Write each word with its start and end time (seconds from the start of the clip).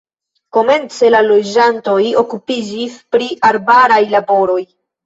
Komence 0.55 1.11
la 1.15 1.21
loĝantoj 1.27 1.99
okupiĝis 2.25 2.99
pri 3.13 3.31
arbaraj 3.53 4.03
laboroj. 4.19 4.63